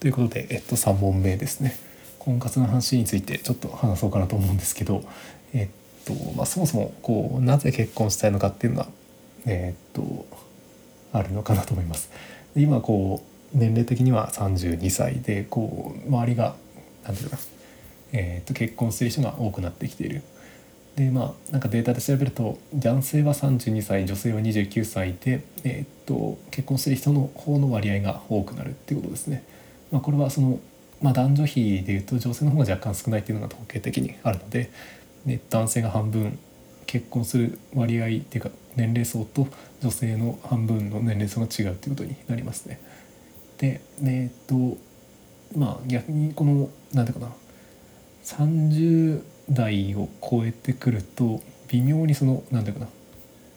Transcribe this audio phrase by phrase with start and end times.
[0.00, 1.76] ということで、えっと、3問目ですね
[2.18, 5.02] 婚活の話についてちょっと話そうかなと思うんですけど、
[5.52, 8.88] えっとまあ、そもそもこうなぜ結婚したいのかっていうのが、
[9.46, 10.26] えっと、
[11.12, 12.10] あるのかなと思います。
[12.56, 13.24] 今こ
[13.54, 16.54] う年齢的には32歳でこう周りが
[17.04, 17.42] 何て言うかな、
[18.12, 20.22] えっと結婚する人が多くなってきている。
[20.96, 29.42] でまあなんかデータで調べると男性は32歳女性は29歳で、えー、と結婚する人の方の割合が多くなるっていうことですね。
[29.90, 30.60] まあ、これはその、
[31.00, 34.70] まあ、男女比でいうと女性の方が若干少ないっていうのが統計的にあるので
[35.26, 36.38] で男性が半分
[36.86, 39.46] 結婚する割合っていうか年齢層と
[39.80, 42.80] 女性の半分の年齢層が違うっていうことになりますね。
[43.58, 44.78] でえ、っと
[45.56, 47.32] まあ逆にこの何ていうかな
[48.24, 52.88] 30代を超えてくると微妙にその何ていうかな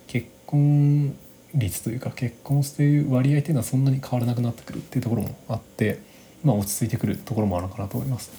[0.07, 1.15] 結婚
[1.55, 5.99] 率というか結婚している割合っていうのはそんなに変わらなくなってくるっていうところもあって、
[6.43, 8.31] まあ、落ち着いてくるところもあるのかなと思います。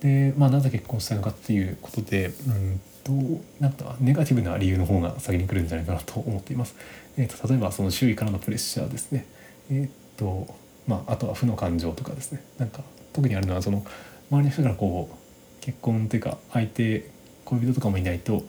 [0.00, 3.12] で、まあ、なぜ結婚したのかっていうことでうんと
[3.60, 6.74] なんかネガティブな理由の方が先に来るんじゃないかなと思っています。
[7.16, 9.26] えーと、例えばその周囲からのプレッシャーですね。
[9.70, 13.84] えっ、ー、とまあ、あとは負の感情とかですねなんか特にあるのはその
[14.30, 17.08] 周りの人からこう結婚というか相手
[17.44, 18.42] 恋人とかもいないと,、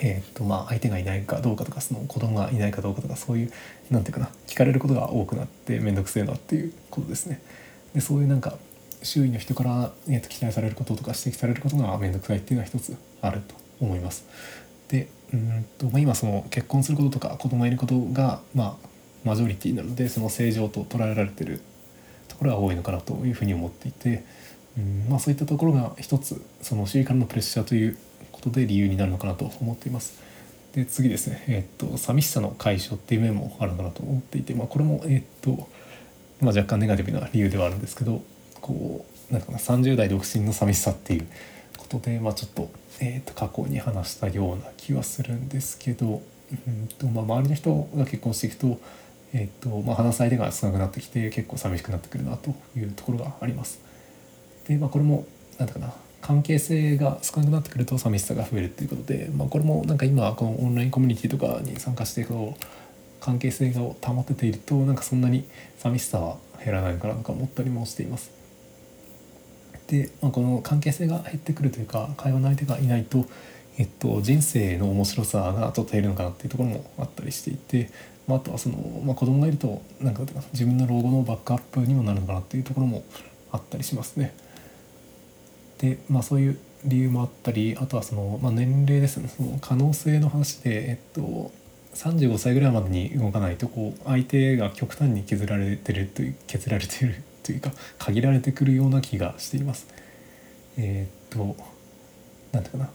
[0.00, 3.52] えーとまあ、相手がいないかどうかとかその子供がいないかどうかとかそういう
[3.90, 7.42] なんていうかな聞かれることが多くなって面倒くせえなっていうことですね。
[7.96, 8.58] でそういうなんか
[9.02, 14.26] 周囲の人から、えー、と期待されることとか指摘されることが面倒くさいっていうのは一つあると思います。
[14.88, 18.88] でうんと、まあ、今その結婚することとか子供がいることが、まあ、
[19.24, 21.62] マジョリティなのでその正常と捉えられてる
[22.28, 24.24] ところが多いのかなというふうに思っていて。
[24.78, 27.96] うんまあ、そういったところが一つその周囲からのプレッシャーという
[28.30, 30.20] ことで理由になるのかなと思っています。
[30.74, 35.66] で次ですね、えー、っと寂しさの解消っていう面もあるのかなと思っていて、まあ、これも、えー、っと
[36.40, 38.22] まあ、若干ネガティブな理由ではあるんですけど
[38.60, 41.26] こうなんかな30代独身の寂しさっていう
[41.78, 42.70] ことで、まあ、ちょっと,、
[43.00, 48.80] えー、と過去に話したような気はするんですけど、うんとまあ、周りの人が結婚していくと,、
[49.32, 53.80] えーとまあ、話す相手が少なくなってきて結構寂しくなってくるなというところがあります。
[54.68, 55.26] で、まあ、これも
[55.58, 62.64] 何だかな関係性が少なくなってくると寂しさが増えるっていうことで、まあ、これもなんか今このオンラインコミュニティとかに参加してこう
[63.26, 65.48] 関係性が保てているとなんかそんなに
[65.78, 68.30] 寂しさは減らないのかなとか思ったりもしています。
[69.88, 73.26] で、まあ、この関係性が減ってくるというか会話の相手がいないと、
[73.78, 77.90] えっと、人生の面白さがちょっと減るのかなっていうところもあったりしていて、
[78.28, 80.22] まあ、あとはその、まあ、子供がいるとなんか
[80.52, 83.04] 自分の老後のバックアップにもなるのかなっていうところも
[83.50, 84.34] あったりしますね。
[85.78, 91.50] で、まあ、そういう理由もあったりあとはその、まあ、年齢ですねその可能性の話で、えっと、
[91.96, 99.86] 35歳ぐらいまでに動かないとこう相手が極端に削られてるという削られてるというか 限られてくるような気がしています。
[100.76, 101.56] えー、っと
[102.52, 102.90] 何ていうかな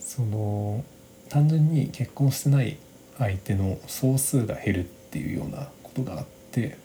[0.00, 0.84] その
[1.28, 2.76] 単純に結婚してない
[3.18, 6.76] 相手の総数が減るっていうようなことがあって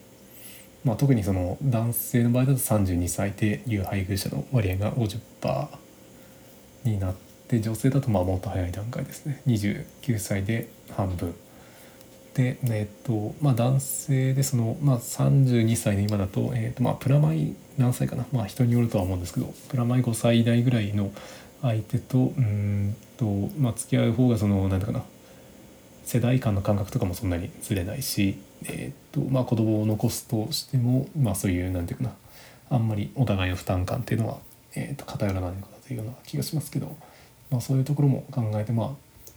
[0.84, 5.68] まあ、特にその男性の場合だと32歳でいう配偶者の割合が50%
[6.86, 9.42] になってで女性だとまあもっと早い段階ですね。
[9.46, 11.36] 29歳で半分。
[12.34, 21.12] で、えっとまあ、男性でその、まあ、32歳の今だと,、えっとまあ、プラマイ何歳かな、まあ、人によるとは思うんですけどプラマイ5歳代ぐらいの
[21.62, 23.26] 相手とうんと、
[23.60, 25.04] まあ、付き合う方がその何だかな。
[26.06, 32.16] 世代間の感覚とかもそんなにずれないしえーとまあ、子供を残すとしても、まあ、そういうなんていうかな。
[32.70, 34.38] あんまりお互いの負担感っていうのは、
[34.76, 36.96] えー、と偏らないのかなというような気がしますけど、
[37.52, 38.90] まあ、そういうところも考えて、まあ、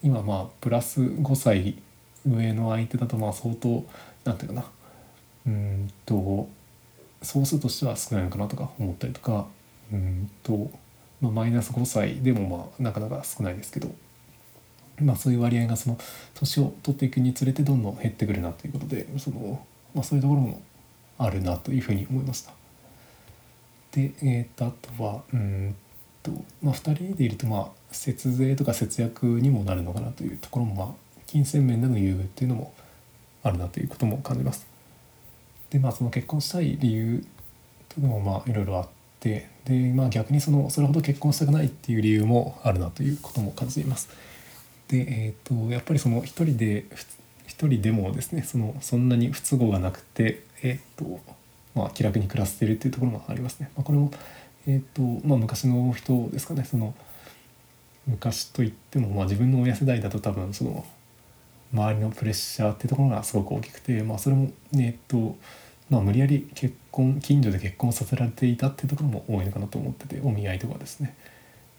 [0.03, 1.83] 今まあプラス5歳
[2.27, 3.85] 上の相手だとまあ相当
[4.25, 4.65] なんていうかな。
[5.47, 6.49] うんと
[7.23, 9.47] 総数としては少ないのかなとか思ったりとか。
[9.93, 10.71] うんと、
[11.21, 13.95] まあ、マイナス5歳でもまあなかなか少ないですけど。
[15.01, 15.99] まあ、そういう割合がその
[16.35, 20.63] 年を取っていくにつれてどんどん減ってくるなということでその、まあ、そういうところも
[21.19, 22.53] あるなというふうに思いました。
[23.93, 25.75] で、えー、とあとはうん
[26.23, 26.31] と、
[26.63, 30.95] まあ、2人でいるとまあ節税とか節約にもなるのかなというところもまあ
[31.27, 32.73] 金銭面での優遇っていうのも
[33.43, 34.67] あるなということも感じます。
[35.71, 37.25] でまあその結婚したい理由
[37.89, 38.89] というのもまあいろいろあっ
[39.21, 44.09] てで、まあ、逆にそのそれほど結婚したくないっていう理由もあるなということも感じています。
[44.89, 46.87] で、えーと、やっぱりその一人で
[47.47, 51.21] 一人でもですねそのそんなに不都合がなくて、えーと
[51.75, 53.71] まあ、気楽に暮らせてるっていうところもありますね。
[53.77, 54.11] まあ、これも、
[54.67, 56.95] えーとまあ、昔の人ですかねその
[58.07, 60.85] 昔といっても、まあ、自分の親世代だと多分その
[61.73, 65.37] 周りのプレッシャーっていうところがすごく大きくて、まあ、それも、えーと
[65.91, 71.15] まあ、無理やり結婚近所で結婚させられていたっていうところも多いのかなと思っててお見合いとかですね、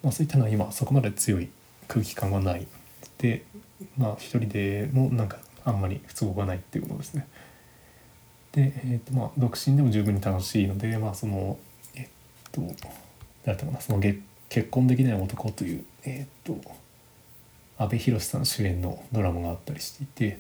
[0.04, 1.50] まあ、そういったのは今そこまで強い
[1.88, 2.68] 空気感はない
[3.18, 3.46] で
[3.98, 7.28] まあ一人でもなんかあんまり不都合がないっていうことですね。
[8.52, 11.58] で、えーとまあ、独身でも十分に楽しいので、まあ、その
[11.96, 12.08] えっ
[12.52, 12.78] と誰
[13.46, 14.00] だったかなその
[14.50, 16.60] 結婚できない男という、えっと
[17.78, 20.40] 阿部寛さん主演のドラマがあったりしていて、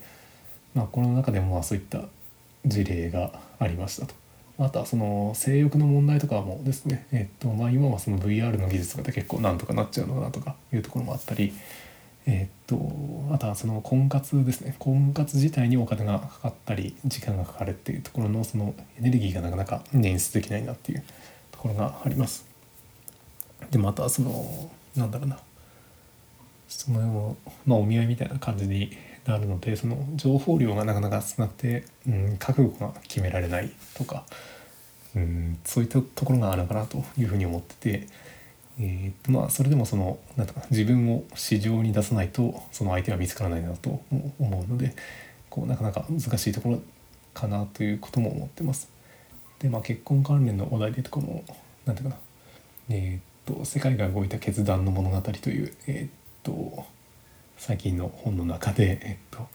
[0.73, 2.03] まあ、この中でもまあそういった
[2.65, 4.15] 事例がありましたと。
[4.57, 11.53] あとはその性欲の問題とかもですね、えっとまあ、今はその VR の技術とかで結構なんとかなっちゃうのかなとかいうところもあったり、
[12.25, 12.79] えっと
[13.33, 21.03] あとはその婚活ですね婚活自体にお金がかかったり時間がかかるっていうところのそのエネルギーがなかなか捻出できないなっていう
[21.51, 22.44] ところがあります。
[23.71, 25.39] でまたそのなんだろうな
[26.67, 28.91] そのまあお見合いみたいな感じに
[29.25, 34.23] なるのでその情報量がなかなか少なくて、うん、覚悟が決められないとか、
[35.15, 38.07] うん、そういったところがあるのかなというふうに思ってて、
[38.79, 44.95] えー、まあそれでもそのなんとか自分を市場に出さないとその相手は見つからないなと思うので
[45.49, 46.81] こうなかなか難しいところ
[47.33, 48.89] かなということも思ってます。
[49.59, 51.43] でまあ結婚関連の話題でとかも
[51.85, 52.21] 何ていうかな
[52.89, 56.85] えー、っと「世界が動いた決断の物語」というえ、っと
[57.57, 59.47] 最近の本の中で、えっと、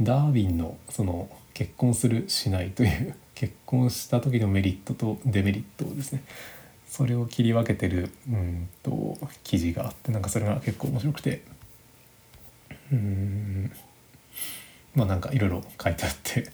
[0.00, 6.22] ダーウィンのその結婚するしないという 結婚した時のメリットとデメリットをですね
[6.88, 11.42] それを切り分けてるうんと記事があってなんかそれが結構面白くて
[12.92, 13.72] うん
[14.94, 16.48] まあなんかいろいろ書いてあって、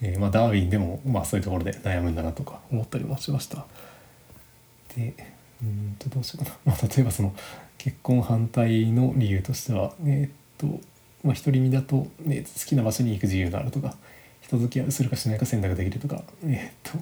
[0.00, 3.66] えー、まあ、ダーウィンでもまあそういうところで悩むんだなとか思ったりもしました。
[4.96, 5.14] で
[5.62, 7.34] うんとどうしようかな、 まあ、例えばその
[7.78, 10.80] 結婚反対の理由としてはえー、っと
[11.24, 13.96] まあ独り身だと、ね、好きな場所に行く自由があるとか
[14.40, 16.98] 人付き合いするかしないか選択できるとかえー、っと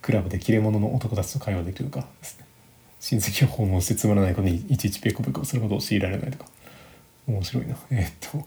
[0.00, 2.46] クラブで切れ者の男たちと会話できるとかですね
[3.00, 6.46] 親戚を訪問してつまらないことにいちいちペコペコすることを強いられないとか
[7.26, 7.76] 面白いな。
[7.90, 8.46] えー、っと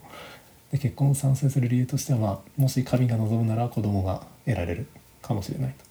[0.72, 4.86] で結婚を賛成する理由としては、まあ、もし神が望むなら子供が得られる
[5.22, 5.85] かもしれないと。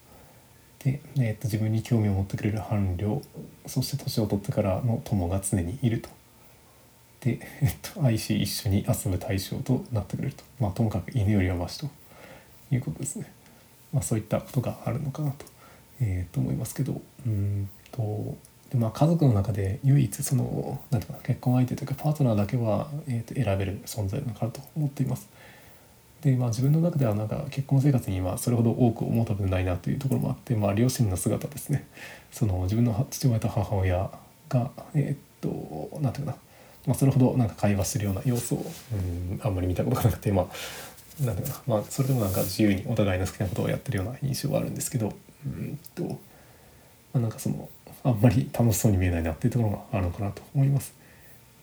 [0.80, 3.22] で、えー、と自分に興味を持ってくれる伴侶
[3.66, 6.08] そして年を取ってからの友が常にいると。
[7.20, 10.44] で、えっと、愛し一緒に遊ぶ対象となってくれると。
[10.60, 11.88] まあ、ともかく犬よりはましと
[12.70, 13.32] いうことですね。
[13.92, 15.46] まあ、そういったことがあるのかなと,、
[16.00, 18.36] えー、と思いますけどうんと
[18.70, 25.28] で、まあ、家族の中で唯一そのなんていうか結婚相手というかパートナーだけは、えー、と選べる存在なのかなと思っています。
[26.26, 31.86] でまあ、自分の中ではなんか結婚生活にはそれほど多く思ったことないなというところもあって、まあ、両親の姿ですね。
[32.32, 34.10] その自分の父親と母親
[34.48, 36.38] がえー、っと何て言うかな、
[36.88, 40.42] まあ、それほどなんか会話してるような様子をうんあんまり見たことがなくてま
[41.22, 41.54] あなんだかな。
[41.68, 45.12] まあそれでもなんか自由にお互いの好きなことをやってるような印象はあるんですけど
[45.46, 46.18] うんと、ま
[47.14, 47.68] あ、なんかその
[48.02, 50.92] あんまり楽しそうに見えないなっていうところがあるのかなと思います。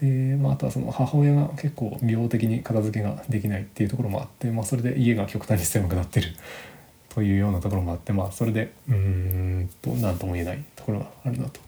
[0.04, 6.28] で、まあ、あとはその母親が結構病的に片付けができないっていうところもあって、まあ、それで家が極端に狭くなってる
[7.08, 11.62] というようなところもあって、まあ、それでうんと何とも言えないところがあるなと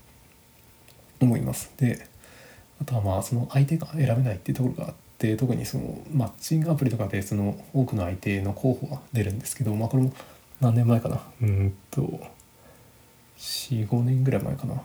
[1.22, 1.72] 思います。
[1.78, 2.06] で
[2.82, 10.12] あとはまあその相手が選べないっていうところがあって特にそのマッチングアプリとかでその多くの相手の候補が出るんですけど、まあ、これも
[10.60, 11.22] 何年前かな？
[11.42, 12.20] うんと
[13.38, 14.82] 45年ぐらい前かな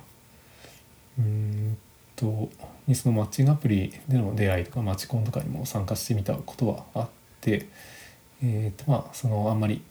[1.18, 1.76] うん
[2.20, 2.50] と
[2.86, 7.08] にそのマッチングアプリでの出会いとかマチコンとかにも参加してみたことはあっ
[7.40, 7.68] て、
[8.42, 9.82] えーとまあ、そのあんまり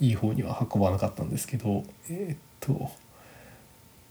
[0.00, 2.90] いい方には運ばなかったんですけどえっ、と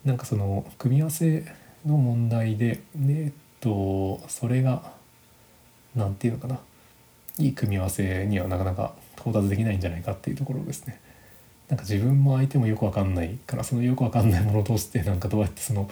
[0.05, 1.45] なんかその組み合わせ
[1.85, 4.93] の問題でえっ、とそれが
[5.95, 6.59] 何て言うのかな
[7.37, 10.99] いい組み合わせにはなかなか到達できないんじゃないかっていうところですね。
[11.67, 15.89] なんか自分も相手もよくわかんないからそのよくわかんないものを通してなんかどうやってその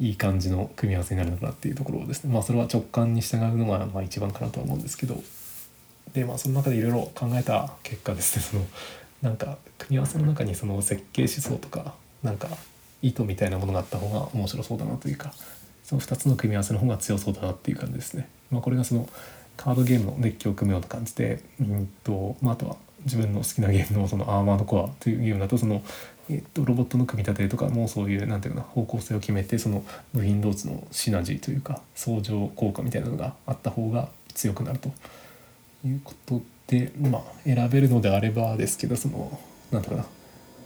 [0.00, 2.32] いい感じの組み合わせになるのかなっていうところですね。
[2.32, 5.22] まあそれは直感に従うのがまあ一番かなとは思うんですけど。
[6.12, 8.42] でまあその中でいろいろ考えた結果ですね。
[8.50, 8.66] その
[9.22, 12.48] なんか組み合わせの中にその設計思想とかなんか
[13.02, 15.32] 意図みたいなものがあった方が面白そうだなというか
[15.84, 18.28] その2つの組み合わせの方が強そうだなっていう感じですね。
[18.50, 19.08] まあ、これがその
[19.56, 25.82] カードゲームのデッキを組むような感じでうんと、まあ、あとは自分の好きなゲームのそのアーマードコアというゲームだとその
[26.30, 34.90] えっと、ロボットの組み立てとかもそういうなんていうかな方向性を決めてその部品同士のシナジーというか相乗効果みたいなのがあった方が強くなると
[35.86, 39.40] いうことでまあ選べるのであればですけどその
[39.70, 40.08] なんていうかな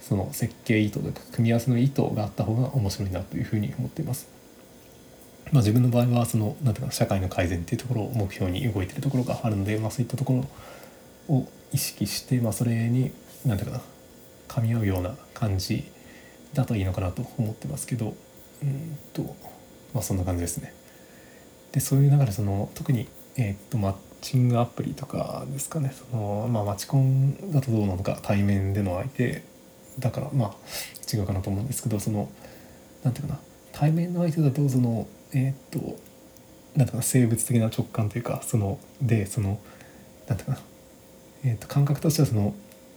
[0.01, 4.27] その設計意図というか組み合わせの意図があった方が面白いなというふうに思っています。
[5.53, 10.33] まあ、自分の場合はそのなんていうか社会の改善っていうところを目標に動いてるところがあるので、まあ、そういったとこ
[11.29, 13.11] ろを意識して、まあ、それに
[13.45, 13.83] なんていうかな
[14.47, 15.83] 噛み合うような感じ
[16.53, 18.15] だといいのかなと思ってますけど
[18.61, 19.35] うんと
[19.93, 20.73] まあそんな感じですね。
[21.71, 29.43] でそういう中でその特に、えー、っとマッチングアプリとかですかねその、まあ、マチコンだとどうなのか対面での相手
[29.99, 32.29] だからまあ違うかなと思うんですけどその
[33.03, 35.97] 何て言うかな対面の相手だとそのえー、っと
[36.75, 39.59] なんていうか生物的な直感というかそのでその
[40.27, 40.59] なんていうかな、
[41.43, 42.53] えー、っと感覚としてはその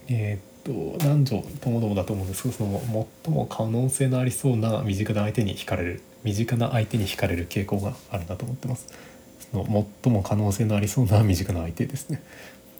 [0.08, 8.88] えー、っと男女ともどもだと思うんですけどその最も可能性のありそうな身近な相手に惹かれる身近な相手に惹かれる傾向があるなと思ってます。
[9.52, 12.22] その最も可能性のありそうな身近な相手ですね。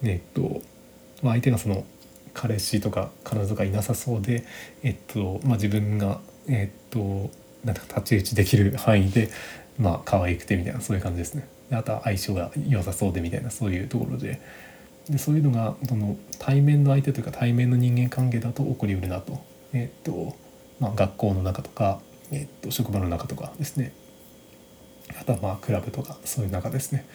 [0.03, 0.63] えっと、
[1.23, 1.85] まあ、相手がその
[2.35, 4.45] 彼氏とか彼女がいなさそうで、
[4.83, 7.31] えっとまあ、自分が、えっと、
[7.65, 9.31] なんか太刀打ちできる範囲で、
[9.79, 11.49] まあ可愛くてみたいなそういう感じですね。
[11.71, 14.41] であとは相性が良さそうでみたいなそういうところで
[15.11, 19.39] でそういうのがその対面の相手というか対面の人間関係だと起こりうるなと,、
[19.73, 20.37] えっと
[20.81, 22.01] まあ、学校の中とか、
[22.33, 23.93] えっと、職場の中とかですね。
[25.21, 27.07] あとはまあクラブとかそういう中ですね。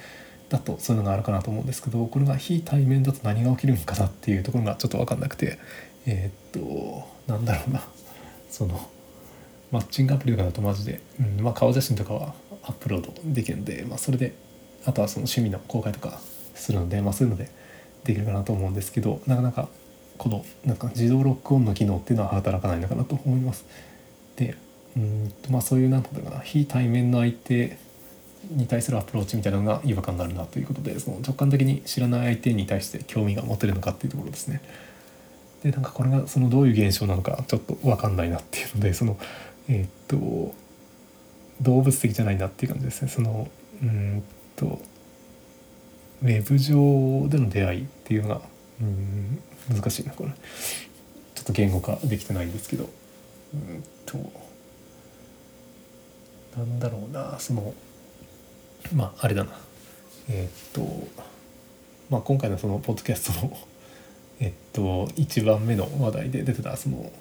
[0.50, 5.60] だとそういうのがあるかなと思うんですけどこれが非対面だと何が起きるんかなっていうところがちょっと分かんなくて。
[6.06, 7.84] えー、っとなんだろうな。
[8.50, 8.90] その
[9.72, 12.34] マッチングアプリとかだとマジで、うんまあ、顔写真とかは
[12.64, 14.36] アップロードできるんで、まあ、それで
[14.86, 16.20] あとはその趣味の公開とか
[16.54, 17.50] するので、まあ、そういうので
[18.04, 19.68] できるかなと思うんですけどなかなか
[20.18, 23.66] このなんか自動ロックオンの機能っていうのは働かないのかなと思います。
[24.36, 24.56] で
[24.96, 27.78] うんとまあそういうなんていうかな非対面の相手
[28.50, 34.62] に対するアプローチみたいなのが違和感があるなということでその直感的に知らない相手に対して興味が持てるのかっていうところですね。
[35.64, 39.18] でなんかこれがそのどういう現象なのかちょっと分かんないなっていうのでその
[39.70, 40.54] えー、っと
[41.62, 43.08] 動物的じゃないなっていう感じですね。
[43.10, 43.48] その
[43.82, 44.24] うん
[44.56, 44.80] と
[46.22, 48.42] ウェブ上での出会いっていうのが
[48.82, 50.30] うん難しいなこれ。
[50.30, 52.90] ちょっと言語化できてないんですけど。
[53.54, 54.18] うんと
[56.58, 57.74] なんだろうなその
[58.94, 59.52] まああれだな。
[60.30, 61.08] えー、っと
[62.10, 63.58] まあ今回のそのポッドキャストの
[64.40, 67.12] えっと1番目の話題で出てたその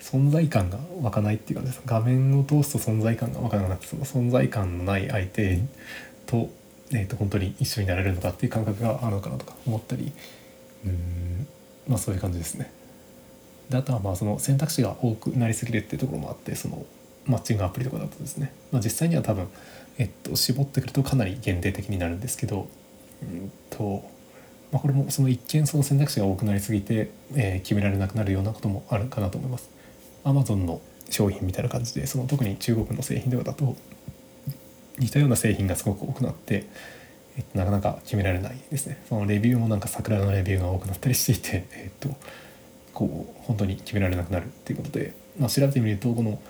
[0.00, 5.58] 存在感が湧かないっていうかです画面を通すと存在感が湧かなくてその存在感のない相手
[6.26, 6.48] と,、
[6.92, 10.12] えー、と本当に一緒になれるのかっていう感覚があるのかなとか思ったり
[10.84, 11.46] うん
[11.88, 12.70] まあそういう感じですね。
[13.70, 16.86] であとはまあその選択肢が多くなりすぎるっていうところもあってその
[17.26, 19.48] マッチングアプリとかだとですね、まあ、実際には多分、
[19.98, 22.68] えっと、絞ってくるとかなり限定的になるんですけど、
[23.22, 24.08] うんと
[24.70, 29.70] まあ、これもその一見その選択肢が多くなりすぎて、えー、決められなくなるようなこともあるかなと思います。
[30.24, 33.76] アマゾンの商品みたいな感じでその特に中国の製品とかだと
[34.98, 36.66] 似たような製品がすごく多くなって、
[37.36, 39.02] えっと、なかなか決められないですね。
[39.08, 42.16] そのレビューもなんか桜のレビューが多くなったりしていて、 えっと、
[42.94, 46.40] こう本当に決められなくなるっていうことで、まあ、調べてみるとこの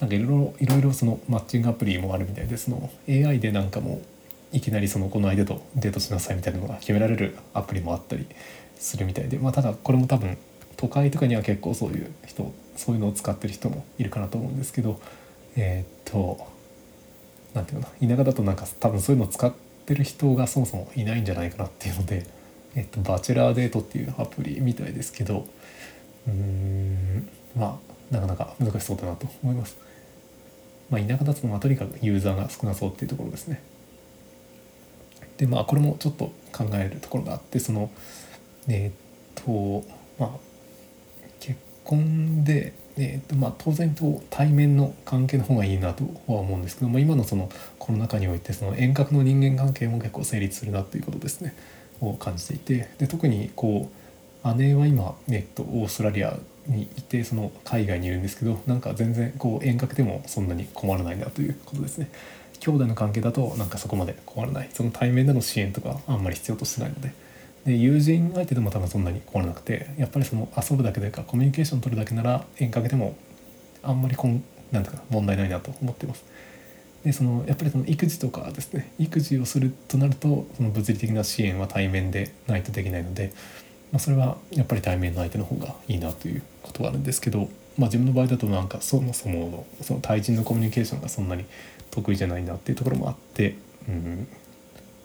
[0.00, 4.00] なんかいろいろいろいろそのマッチングアプリもあるみたいでその AI でなんかも
[4.52, 8.26] いきなりそのこの相手とデートしなさいみたいなのが決められるアプリもあったり
[8.78, 10.38] するみたいで、まあ、ただこれも多分
[10.76, 15.00] 都会とかには結構そういう人そういうのを使ってる人もいるかなと思うんですけど
[15.56, 16.46] えー、っと
[17.54, 19.52] 何て言うかな田舎だとなんか多分そういうのを使っ
[19.86, 22.26] てる人がそもそもいないんじゃないかなっていうので、
[22.74, 25.46] えっと、バチェラーデートっていうアプリみたいですけど
[26.26, 27.80] うーんま
[28.12, 29.76] あなかなか難しそうだなと思います。
[30.90, 33.62] まあ、田舎だとまあとにかくユーザーが少なそうっていうところですね。
[35.36, 37.90] でまあこれもちょっと考えるところがあってその
[38.68, 39.84] えっ、と
[40.18, 40.47] まあ
[41.88, 51.54] 結婚で、えーとまあ、当然と対面の関係の方がいいなとは思うんですけど、まあ、今のそのコロナ禍においてその遠隔の人間関係も結構成立するなということですね。
[52.00, 53.90] を感じていてで特にこ
[54.44, 62.10] う姉は今、えっと、オーストラリアにいてその海外にいるんですけどなんか全然こう遠隔でもそんなに困らないなということですね。
[62.60, 64.68] 兄弟の関係だとなんかそこまで困らない。
[64.72, 67.12] その対面での支援とかあんまり必要としてないので。
[67.64, 73.16] で友人相手でも多分そんなに困らなくてやっぱりその遊ぶだけでかコミュニケーション取るだけなら遠隔でも
[73.82, 76.24] あんまりこんなんていうか問題ないなと思ってます
[77.04, 83.32] でそのやっぱりその育児とかですね育児をするとなるとその物理的な支援は対面でないとできないので
[83.92, 87.48] まあ、それはやっぱり対面の相手の方がいいなということがあるんですけど、
[87.78, 91.44] まあ、自分の場合だとなんかそもそものその対人のコミュニケーションがそんなに
[91.90, 93.56] 得意じゃないなっていうところもあって
[93.88, 94.28] うん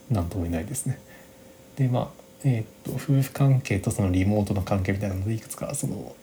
[0.09, 0.99] 何とも言えないですね。
[1.77, 6.15] でまあえー、っと夫婦関係とそのリモートの関係みたいなのでいくつかその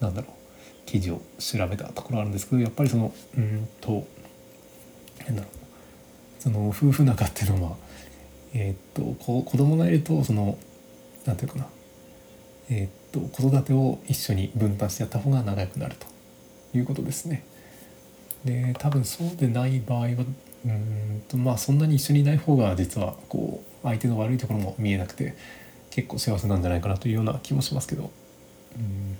[0.00, 4.06] なんだろう記事を調べたところあるんですけどやっぱりそのうんと
[5.26, 7.76] なんだろうその夫婦仲っていうのは
[8.54, 10.58] えー、っと子供がいるとその
[11.26, 11.66] なんていうかな
[12.70, 16.06] えー、っと子育てを一緒に分担してやった方が仲良くなると
[16.76, 17.44] いうことですね。
[18.44, 20.06] で多分そうでない場合は
[20.64, 25.34] うんとまあそんなに一緒にいない方が実はこう相手の悪いところも見えなくて
[25.90, 28.10] 結構幸せなんじゃないかなというような気もしますけど。
[28.76, 29.18] うん。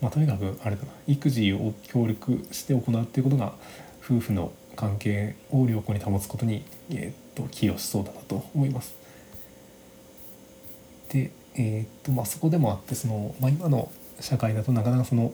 [0.00, 0.88] まあとにかくあれだな。
[1.06, 3.54] 育児を協力して行うっていうことが
[4.04, 8.94] 夫婦の関係を良好に保つことに、えー、と寄与しそうだなと思います。
[11.08, 15.32] で、えーとまあ、そこでもあってその、まあ、今の社会だとなかなかその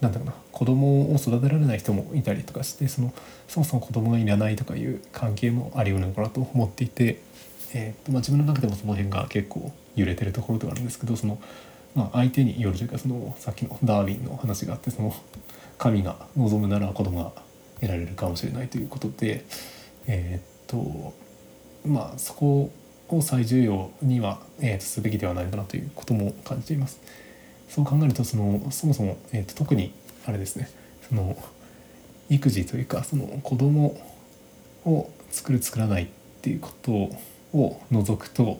[0.00, 3.12] なんだろうな子供を育てられない人もいたりとかしてその
[3.48, 7.20] そもそも子供がいらないとかいう関係もあり得るのかなと思っていて、
[7.72, 11.40] えーとまあ、自分の中でもその辺が結構揺れてるところではあるんですけどその、
[11.94, 15.14] まあ、相手によるというかそのさっきのダーウィンの話があってその
[15.78, 17.32] 神が望むなら子供が
[17.80, 19.44] 得られるかもしれないということで
[20.06, 21.14] えっ、と
[21.86, 22.70] まあそこ
[23.08, 27.00] を最重要には、えー、とすべきではないかなということも感じています。
[27.68, 29.92] そう考えるとそのそもそも、えーと、特に
[30.26, 30.68] あれですね
[31.08, 31.36] その
[32.28, 33.96] 育児というかその子供
[34.84, 36.06] を作る作らないっ
[36.42, 37.16] ていうことを
[37.52, 38.58] を除くと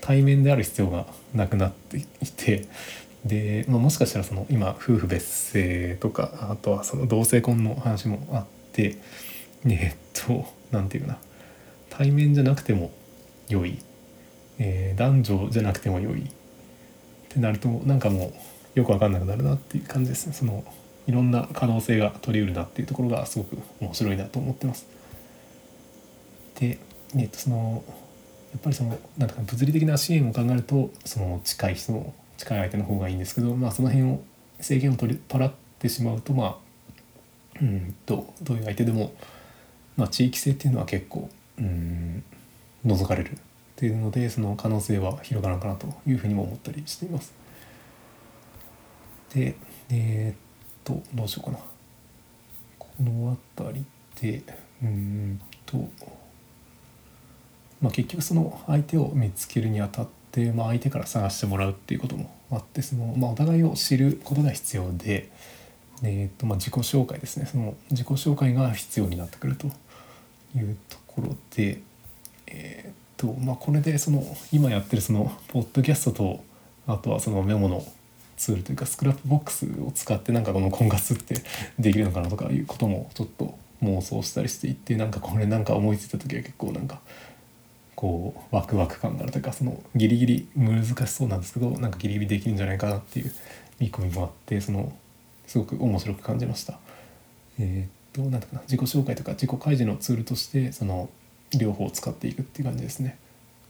[0.00, 2.04] 対面である必要がなくなってい
[2.36, 2.66] て
[3.24, 8.96] で、まあ、もしかしたらその今夫婦別姓とかあとはその同性婚の話もあって
[9.66, 11.18] えっと何て言うな。
[11.90, 12.90] 対面じゃなくても
[13.48, 13.78] 良い、
[14.58, 16.22] えー、男女じゃなくても良い。
[16.22, 16.24] っ
[17.28, 18.32] てなるとなんかも
[18.74, 20.32] うよく分かんなくなるなっていう感じですね。
[20.32, 20.64] その
[21.06, 24.86] いろんな可能性が取りうるなっていうところがすごく面白いなと思ってます。
[26.58, 26.78] で、
[27.16, 27.84] えっと、その
[28.56, 34.22] っぱりそのなんか物理的な支援を考えるとその近い人の近い相手の方がいいんですけど、まあ、その辺を
[34.60, 36.56] 制限を取り取らってしまうとまあ
[37.60, 39.12] うんとどういう相手でも、
[39.96, 41.28] まあ、地域性っていうのは結構
[41.58, 42.24] うん
[42.84, 43.34] 除かれるっ
[43.76, 47.32] ていうのでその可能性は広がらんかなというふうにも思ったりしています。
[49.34, 49.54] で
[49.90, 50.36] えー、っ
[50.84, 51.58] とどうしようかな。
[52.78, 53.84] この辺り
[54.20, 55.88] でうんと、
[57.80, 65.30] まあ、結局その相手を見つけるにあたって、まあ、相手から探してもらうっていうこともあってその、まあ、お互いを知ることが必要で。
[66.02, 69.66] えーとまあ、自己紹介ですねその自己紹介が必要になってくると
[70.56, 71.82] いうところで、
[72.46, 72.90] え
[73.20, 76.44] とまあ、これでその今やってるそのポッドキャストと
[76.86, 77.84] あとはそのメモの
[78.38, 81.34] ツールというか Scrapbox を使ってなんかこの婚活って
[81.78, 87.00] できるのかなとかいうこともちょっと妄想したりしていてなんかこれなんか思いついた時は結構なんか
[88.00, 93.32] こうワクワク感があるというかそのギリギリ難しそうなんですけどなんかギリギリできるんじゃないかなっていう
[93.78, 94.90] 見込みもあってその
[95.46, 96.78] すごく面白く感じました。
[97.58, 101.10] えー、っとなんだかな自己紹介とか自己開示のツールとしてその
[101.58, 103.18] 両方使っていくっていう感じですね。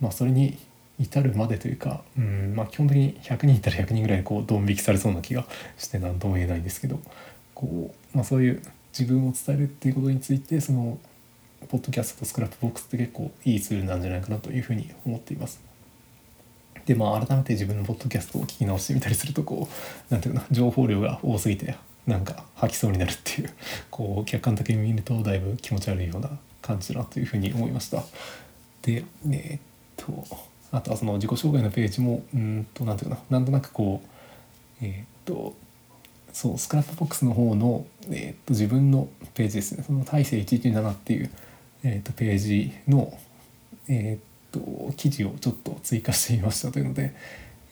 [0.01, 0.57] まあ、それに
[1.01, 5.45] 至るまでというか、うんまあ、基本的に100人いたら100人ぐらいこうドン引きされそうな気が
[5.77, 7.01] して何とも言えないんですけど
[7.55, 8.63] こう、まあ、そういう
[8.97, 10.99] 自分を伝えるっていうことについてその
[11.69, 15.61] ポッドキャストと Scrapbox って結構いいツールなんじゃないかなというふうに思っています。
[16.87, 19.75] でまあ改めて自分のポッドキャストを聞き直してみたりするとこう
[20.09, 23.51] 何ていうかな情報量が多すぎてなんか吐きそうになるっていう
[23.91, 26.31] こう客観的に見るとだいぶ気持ち悪いような
[26.63, 28.03] 感じだなというふうに思いました。
[28.83, 29.61] で、えー、っ
[29.97, 30.27] と
[30.73, 35.55] あとはその自己紹介のページもうんとなんていうかななんとなくこうえー、っと
[36.33, 41.31] そうスクラップボックスの方の、えー、っと自分のページですねその大勢117っていう、
[41.83, 43.17] えー、っとページの、
[43.89, 47.15] えっと記事をちょっと追加してみましたというので、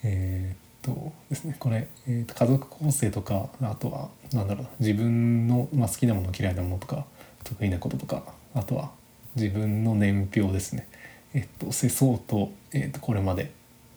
[0.05, 7.05] えっとですねこれ、えー、と家族構成とかあとはなんだろう自分の、まあ、好きなもの嫌いなものとか
[7.44, 8.23] 得意なこととか
[8.55, 8.90] あとは
[9.35, 10.88] 自分の年表ですね。
[11.35, 13.53] えっと世相と,、えっとこれまで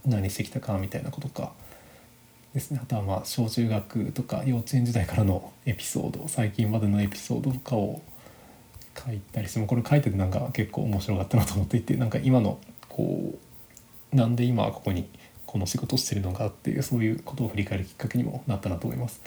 [0.05, 1.53] 何してきたかみたいなことか
[2.53, 2.79] ですね。
[2.81, 8.01] あとはまあ小中学とか幼稚園時代からのエピソード最近までのエピソードとかを
[8.97, 13.33] 書いたりしてもこれ書いててなんか結構面白かったなと思っていてなんか今のこ
[14.13, 15.07] うなんで今ここに
[15.45, 19.21] この仕事をしてるのかっていうそういうことを振り返るきっかけにもなったなと思います。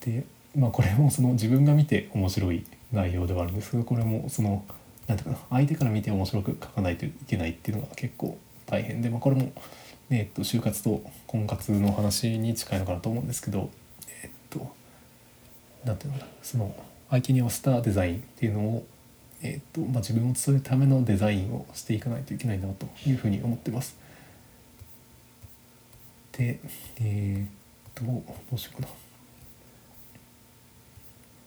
[0.00, 0.24] で
[0.56, 4.64] まあこれもその自分が見て面白い内容ではあるんですけどこれもその
[5.06, 9.52] 何ていうかな相手から見て面白く書かないといけないっていうのが結構大変で、まあ、これも、
[10.10, 13.70] えっと就活と婚活の話に近いのかなと思うんですけど
[14.22, 14.74] えっと
[15.84, 16.74] 何ていうのかなその
[17.12, 18.86] 相手に合わせたデザインっていうのを、
[19.42, 23.98] えっとまあ、自分を伝えるためのデザインをしていかないといけないなというふうに思ってます。
[26.32, 26.58] で
[26.96, 27.48] えー、っ
[27.94, 28.22] とど
[28.54, 28.94] うしようかな。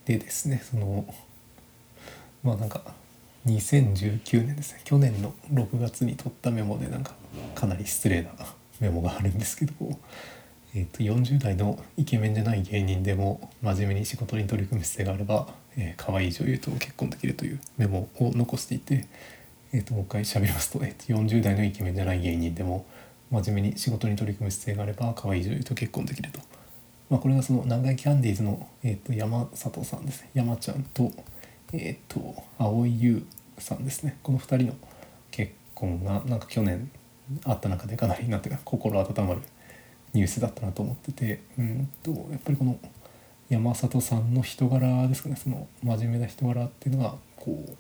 [0.06, 1.04] でですねその
[2.44, 2.82] まあなんか
[3.48, 7.16] 2019年ですね去年の6月に撮ったメモでなんか
[7.56, 8.30] かなり失礼な
[8.80, 9.74] メモがあるんですけど
[10.78, 19.08] えー、と40代のイケメンじゃない芸人でも真面目に仕事に取り組む姿勢があれば、えー、可愛い女優と結婚できるというメモを残していて、
[19.72, 22.86] えー、ともう一回喋りますと,、えー、と40代のイケメンじゃない芸人でも
[23.32, 26.42] 真面目に仕事に取り組む姿勢があれば可愛い女優と結婚できると、
[27.10, 30.30] まあ、これがその長井キャンディーズの、えー、と山里さんですね。
[30.34, 31.10] 山ちゃんと,、
[31.72, 33.26] えー、と蒼井優
[33.58, 34.18] さんですね。
[34.22, 34.74] この2人の
[35.32, 36.92] 結婚がなんか去年
[37.46, 39.42] あった中でかなりなんていうか心温まる
[40.16, 42.80] ニュースだったなと思っててうんとやっぱりこの
[43.50, 47.72] 山里さんの人柄ですかねその真面目な人柄っていうのがこう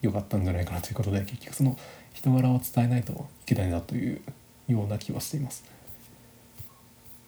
[0.00, 1.76] 良かったんじゃないかなということで結局その
[2.14, 3.16] 人柄を伝えないとい
[3.46, 4.20] けないなという
[4.68, 5.64] ような気はしています。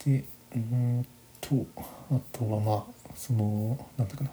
[0.05, 0.23] で
[0.55, 1.05] うん
[1.41, 1.65] と
[2.11, 2.83] あとはまあ
[3.15, 4.29] その何ていうかな、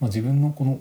[0.00, 0.80] まあ、自分のこの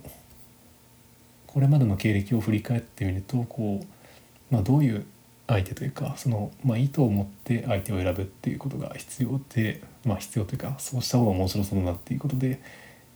[1.47, 5.05] これまでの経歴を振り返ってみるとこう、まあ、どういう
[5.47, 12.61] 相手というかその、まあ、意図を持って相手を選ぶっていうことが必要で、まあ、必要というかそうした方が面白そうだなっていうことで、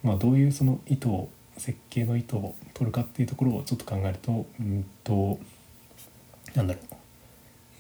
[0.03, 5.39] まあ、どういうその意図を設計の意図を取るかっていうところをちょっと考えるとうんと
[6.55, 6.95] なんだろう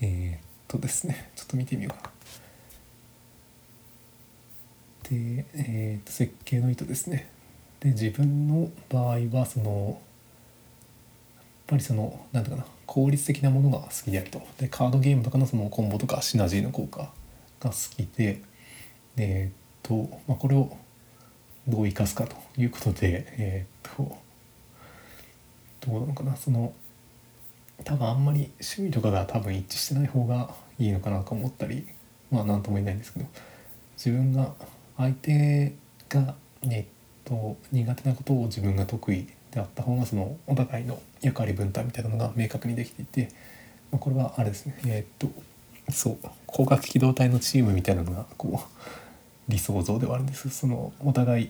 [0.01, 2.11] えー、っとですね ちょっと見てみようかな。
[5.09, 7.29] で、えー、っと設計の意図ですね。
[7.79, 10.01] で自分の場合はその
[11.69, 14.41] ぱりその何ていうかな効率的なものが好きであると。
[14.57, 17.11] でカードゲームとかのそのコンボとかシナジーの効果
[17.59, 18.41] が好きで。
[19.17, 20.75] え、っと、まあ、これを
[21.67, 24.17] どう生かすかということでえー、っと
[25.81, 26.35] どうなのかな。
[26.35, 26.73] その
[27.83, 31.87] 多分あんまり趣味とかが多分一致してない方がいいのかなと思ったり
[32.31, 33.25] まあ何とも言えないんですけど。
[33.97, 34.53] 自分が
[34.97, 35.75] 相手
[36.07, 36.85] がえっ
[37.25, 43.29] と苦手なことを自分が得意であった方がそのお互いの役割分担みたいなのが明確にできていて、
[43.91, 50.49] まあ、これはあれですねえー、っとそう光学機動隊のチームみたいなのがこう理想像ではあるんです。
[50.49, 51.49] そのお互い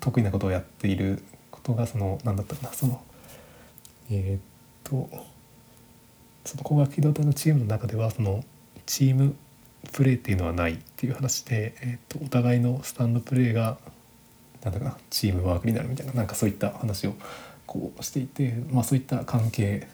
[0.00, 3.02] 得意なことをやっていることがその何だったかなその
[4.10, 4.40] えー、っ
[4.84, 5.08] と
[6.44, 8.44] その光学機動隊のチームの中ではその
[8.86, 9.34] チーム
[9.92, 13.78] プレーっていうのはないっていう話で、えー、とお互いのスタンドプレーが
[14.68, 17.14] なんだかなチームワークになるみたいななんかそういった話を
[17.66, 19.88] こうしていて、まあ、そういった関係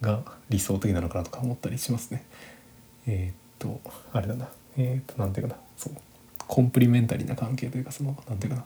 [0.00, 2.24] が理想的なのかなとか思ったりしますね。
[3.06, 3.80] えっ、と
[4.12, 4.34] あれだ。
[4.34, 5.60] なえっ、となんていうかな。
[5.76, 5.94] そう。
[6.46, 8.64] コンプリメンタリーな関係というかそのなんていうかな。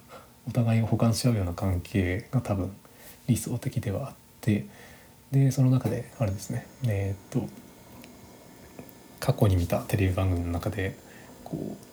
[0.48, 2.74] お互いを補完し合うような関係が多分
[3.26, 4.66] 理想的ではあって
[5.30, 6.66] でその中であれですね。
[6.84, 7.46] えっ、と
[9.20, 10.96] 過去に見たテレビ番組の中で
[11.44, 11.87] こう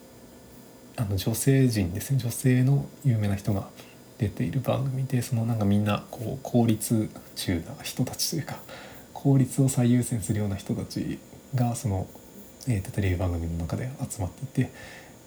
[0.98, 2.20] あの女性陣ですね。
[2.20, 3.68] 女性の有名な人が
[4.18, 8.60] 出ている番組でそのなんかみんなこう効率中な人たちというか
[9.14, 11.20] 効率を最優先するような人たち
[11.54, 12.08] がその、
[12.68, 14.72] えー、とテレビ番組の中で集まっていて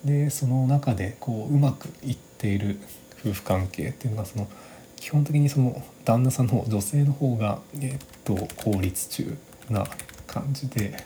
[0.04, 2.78] でその中でこううまくいっている
[3.20, 4.48] 夫婦関係っていうのがその
[4.96, 9.36] 基本的にその旦那さんの女性の方が、えー、と効率中
[9.68, 9.86] な
[10.26, 10.96] 感じで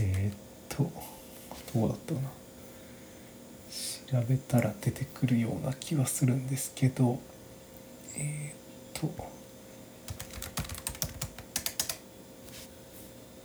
[0.00, 0.36] えっ、
[0.68, 0.90] と
[1.74, 2.37] どうだったかな。
[4.10, 7.20] 調べたら出てくるような気はするんですけど
[8.16, 9.10] えっ、と。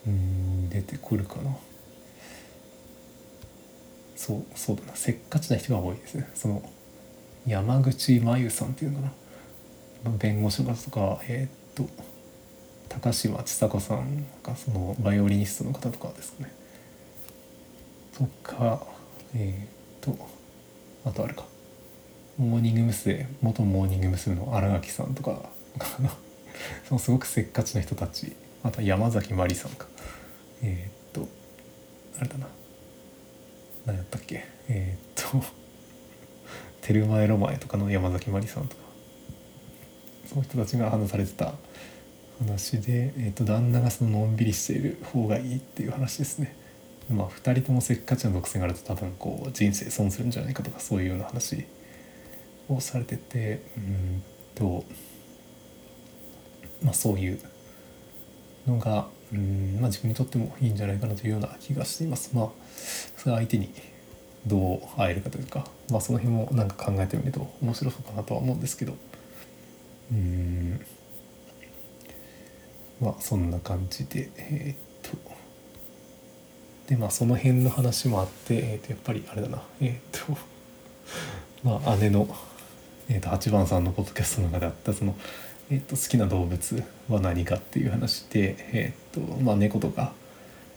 [0.07, 1.55] うん出てくるかな。
[4.15, 4.95] そうそうだな。
[4.95, 6.29] せっかちな人が多いですね。
[6.33, 6.63] その
[7.45, 9.11] 山口真由さんっていうのか
[10.05, 10.11] な。
[10.17, 11.89] 弁護士の方とかえっ、と
[12.87, 16.53] 高嶋ちさ子さんがそのバイオリニストの方とかですかね。
[18.17, 18.87] とか
[19.35, 20.32] えっ、と。
[21.05, 21.45] あとあれか。
[22.37, 23.27] モーニング娘。
[23.41, 24.35] 元モーニング娘。
[24.35, 25.49] の新垣さんとか。
[26.87, 28.35] そのすごくせっかちな人たち。
[28.63, 29.87] あと山崎まりさんか。
[30.61, 31.27] えー、っと
[32.19, 32.47] あれだな。
[33.85, 34.45] 何やったっけ。
[34.69, 35.45] えー、っと
[36.81, 38.83] 「テルマエロマエ」とかの山崎まりさんとか。
[40.25, 41.53] その人たちが話されてた。
[42.39, 46.55] 話で、えー、と旦那がそののんびりしている方がいいっていう話ですね。
[47.09, 51.65] まあ、2人ともせっかちな独占があると多分こう人生損するんじゃないかとかそういうような話
[52.69, 54.23] をされててうん
[54.55, 54.85] と、
[56.81, 57.39] まあ、そういう
[58.67, 62.31] のがうん、まあ、自分にとってもいいんじゃないかなというような気がしています。
[62.33, 62.49] まあ、
[63.17, 63.73] それ相手に
[64.45, 68.93] どう会えるかというか、まあ、その辺もなんか考えてみると面白そうかなとは思うんですけど
[70.11, 70.85] うん
[72.99, 75.32] まあそんな感じでえー、っと
[76.87, 79.61] でまあその辺の話もあって、えー、とやっぱりあれだな。
[79.81, 80.37] えっ、ー、と
[81.63, 82.27] まあ姉の、
[83.09, 85.15] えー、と8番さんのポッドキャストの中であったその、
[85.71, 90.13] えー、と好きな動物は何かっていう話で、えーとまあ、猫とか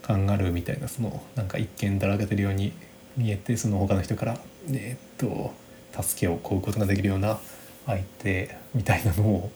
[0.02, 2.72] カンガルーみたいなそのなんか一見だらけてるように
[3.16, 4.38] 見えてその他の人から
[4.70, 5.52] えっと
[6.00, 7.38] 助けを請うことができるような
[7.86, 9.50] 相手みたいなのを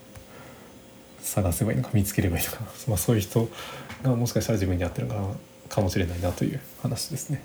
[1.21, 2.59] 探せばいいのか見つければいいのか。
[2.87, 3.47] まあ、そういう人
[4.01, 5.27] がもしかしたら自分に合ってるのかな。
[5.71, 7.41] かもしれないなという話ですね。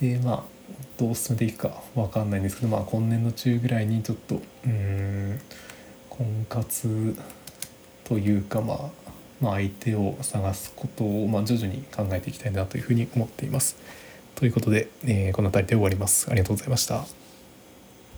[0.00, 0.42] でまあ
[0.98, 5.40] どう進めていくか分かんないんですけど、まあ、今年度中ぐらいにちょっとうん
[6.10, 7.16] 婚活
[8.04, 8.78] というか、まあ、
[9.40, 13.76] まあ相手を探すことを、まあ、徐々に考えていきたいなというふうに思っています。
[14.34, 16.28] ということで、えー、この辺りで終わります。
[16.30, 17.25] ありがとうございました。